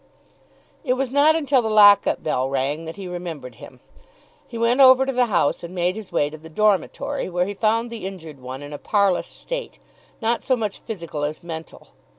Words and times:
It 0.83 0.93
was 0.93 1.11
not 1.11 1.35
until 1.35 1.61
the 1.61 1.69
lock 1.69 2.07
up 2.07 2.23
bell 2.23 2.49
rang 2.49 2.85
that 2.85 2.95
he 2.95 3.07
remembered 3.07 3.57
him. 3.61 3.81
He 4.47 4.57
went 4.57 4.81
over 4.81 5.05
to 5.05 5.11
the 5.13 5.27
house 5.27 5.61
and 5.63 5.75
made 5.75 5.95
his 5.95 6.11
way 6.11 6.27
to 6.31 6.39
the 6.39 6.49
dormitory, 6.49 7.29
where 7.29 7.45
he 7.45 7.53
found 7.53 7.91
the 7.91 8.07
injured 8.07 8.39
one 8.39 8.63
in 8.63 8.73
a 8.73 8.79
parlous 8.79 9.27
state, 9.27 9.77
not 10.19 10.41
so 10.41 10.55
much 10.57 10.79
physical 10.79 11.23
as 11.23 11.43
mental. 11.43 11.89